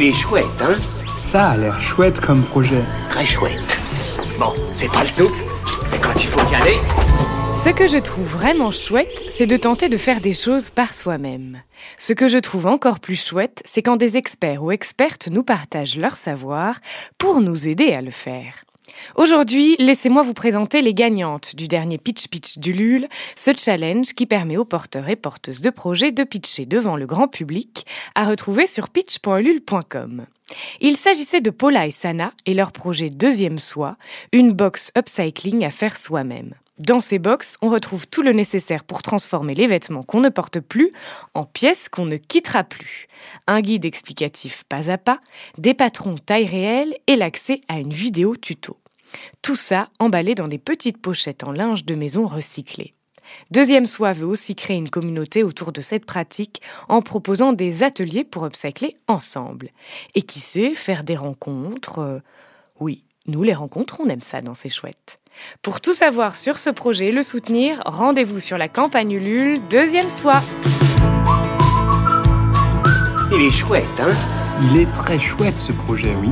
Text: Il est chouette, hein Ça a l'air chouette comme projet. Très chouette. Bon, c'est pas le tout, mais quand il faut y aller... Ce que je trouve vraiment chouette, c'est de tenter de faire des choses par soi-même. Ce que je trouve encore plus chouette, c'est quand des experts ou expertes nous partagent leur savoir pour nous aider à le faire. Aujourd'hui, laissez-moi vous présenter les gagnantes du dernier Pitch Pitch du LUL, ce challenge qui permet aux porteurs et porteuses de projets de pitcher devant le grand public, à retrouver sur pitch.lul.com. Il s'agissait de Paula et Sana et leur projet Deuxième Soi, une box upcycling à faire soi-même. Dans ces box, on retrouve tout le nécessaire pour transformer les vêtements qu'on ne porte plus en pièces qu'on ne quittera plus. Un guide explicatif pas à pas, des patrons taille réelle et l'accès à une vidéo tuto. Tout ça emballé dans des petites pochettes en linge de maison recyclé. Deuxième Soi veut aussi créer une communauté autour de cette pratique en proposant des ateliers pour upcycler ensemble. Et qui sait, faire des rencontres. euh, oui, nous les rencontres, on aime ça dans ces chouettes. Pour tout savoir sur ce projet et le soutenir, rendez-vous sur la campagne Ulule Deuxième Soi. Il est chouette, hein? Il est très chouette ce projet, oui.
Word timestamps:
Il 0.00 0.04
est 0.04 0.12
chouette, 0.12 0.46
hein 0.60 0.76
Ça 1.16 1.48
a 1.48 1.56
l'air 1.56 1.80
chouette 1.80 2.20
comme 2.20 2.44
projet. 2.44 2.84
Très 3.10 3.24
chouette. 3.24 3.80
Bon, 4.38 4.52
c'est 4.76 4.86
pas 4.92 5.02
le 5.02 5.10
tout, 5.10 5.34
mais 5.90 5.98
quand 5.98 6.14
il 6.14 6.28
faut 6.28 6.52
y 6.52 6.54
aller... 6.54 6.76
Ce 7.52 7.70
que 7.70 7.88
je 7.88 7.98
trouve 7.98 8.28
vraiment 8.28 8.70
chouette, 8.70 9.24
c'est 9.28 9.48
de 9.48 9.56
tenter 9.56 9.88
de 9.88 9.96
faire 9.96 10.20
des 10.20 10.34
choses 10.34 10.70
par 10.70 10.94
soi-même. 10.94 11.62
Ce 11.96 12.12
que 12.12 12.28
je 12.28 12.38
trouve 12.38 12.66
encore 12.66 13.00
plus 13.00 13.20
chouette, 13.20 13.60
c'est 13.64 13.82
quand 13.82 13.96
des 13.96 14.16
experts 14.16 14.62
ou 14.62 14.70
expertes 14.70 15.26
nous 15.32 15.42
partagent 15.42 15.98
leur 15.98 16.14
savoir 16.14 16.78
pour 17.18 17.40
nous 17.40 17.66
aider 17.66 17.90
à 17.90 18.00
le 18.00 18.12
faire. 18.12 18.54
Aujourd'hui, 19.16 19.76
laissez-moi 19.78 20.22
vous 20.22 20.34
présenter 20.34 20.80
les 20.82 20.94
gagnantes 20.94 21.56
du 21.56 21.68
dernier 21.68 21.98
Pitch 21.98 22.28
Pitch 22.28 22.58
du 22.58 22.72
LUL, 22.72 23.08
ce 23.36 23.50
challenge 23.56 24.14
qui 24.14 24.26
permet 24.26 24.56
aux 24.56 24.64
porteurs 24.64 25.08
et 25.08 25.16
porteuses 25.16 25.60
de 25.60 25.70
projets 25.70 26.12
de 26.12 26.24
pitcher 26.24 26.66
devant 26.66 26.96
le 26.96 27.06
grand 27.06 27.28
public, 27.28 27.86
à 28.14 28.24
retrouver 28.24 28.66
sur 28.66 28.88
pitch.lul.com. 28.88 30.26
Il 30.80 30.96
s'agissait 30.96 31.40
de 31.40 31.50
Paula 31.50 31.86
et 31.86 31.90
Sana 31.90 32.32
et 32.46 32.54
leur 32.54 32.72
projet 32.72 33.10
Deuxième 33.10 33.58
Soi, 33.58 33.96
une 34.32 34.52
box 34.52 34.92
upcycling 34.96 35.64
à 35.64 35.70
faire 35.70 35.96
soi-même. 35.96 36.54
Dans 36.78 37.00
ces 37.00 37.18
box, 37.18 37.56
on 37.60 37.70
retrouve 37.70 38.06
tout 38.06 38.22
le 38.22 38.32
nécessaire 38.32 38.84
pour 38.84 39.02
transformer 39.02 39.54
les 39.54 39.66
vêtements 39.66 40.04
qu'on 40.04 40.20
ne 40.20 40.28
porte 40.28 40.60
plus 40.60 40.92
en 41.34 41.44
pièces 41.44 41.88
qu'on 41.88 42.06
ne 42.06 42.16
quittera 42.16 42.62
plus. 42.62 43.08
Un 43.48 43.60
guide 43.60 43.84
explicatif 43.84 44.62
pas 44.68 44.88
à 44.88 44.96
pas, 44.96 45.20
des 45.58 45.74
patrons 45.74 46.14
taille 46.16 46.46
réelle 46.46 46.94
et 47.08 47.16
l'accès 47.16 47.60
à 47.66 47.80
une 47.80 47.92
vidéo 47.92 48.36
tuto. 48.36 48.76
Tout 49.42 49.56
ça 49.56 49.88
emballé 49.98 50.36
dans 50.36 50.46
des 50.46 50.58
petites 50.58 51.02
pochettes 51.02 51.42
en 51.42 51.50
linge 51.50 51.84
de 51.84 51.96
maison 51.96 52.28
recyclé. 52.28 52.92
Deuxième 53.50 53.86
Soi 53.86 54.12
veut 54.12 54.26
aussi 54.26 54.54
créer 54.54 54.76
une 54.76 54.88
communauté 54.88 55.42
autour 55.42 55.72
de 55.72 55.80
cette 55.80 56.06
pratique 56.06 56.62
en 56.88 57.02
proposant 57.02 57.52
des 57.52 57.82
ateliers 57.82 58.24
pour 58.24 58.44
upcycler 58.46 58.94
ensemble. 59.08 59.70
Et 60.14 60.22
qui 60.22 60.38
sait, 60.38 60.74
faire 60.74 61.02
des 61.02 61.16
rencontres. 61.16 61.98
euh, 61.98 62.18
oui, 62.80 63.04
nous 63.28 63.42
les 63.42 63.54
rencontres, 63.54 64.00
on 64.00 64.08
aime 64.08 64.22
ça 64.22 64.40
dans 64.40 64.54
ces 64.54 64.70
chouettes. 64.70 65.18
Pour 65.62 65.80
tout 65.80 65.92
savoir 65.92 66.34
sur 66.34 66.58
ce 66.58 66.70
projet 66.70 67.06
et 67.06 67.12
le 67.12 67.22
soutenir, 67.22 67.80
rendez-vous 67.86 68.40
sur 68.40 68.58
la 68.58 68.68
campagne 68.68 69.12
Ulule 69.12 69.60
Deuxième 69.68 70.10
Soi. 70.10 70.40
Il 73.32 73.42
est 73.42 73.50
chouette, 73.50 73.84
hein? 74.00 74.10
Il 74.62 74.80
est 74.80 74.92
très 74.96 75.18
chouette 75.18 75.58
ce 75.58 75.72
projet, 75.72 76.14
oui. 76.20 76.30